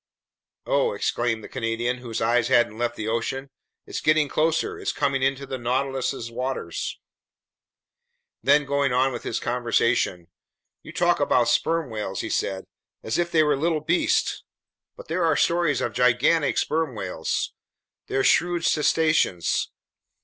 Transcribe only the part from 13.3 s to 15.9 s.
they were little beasts! But there are stories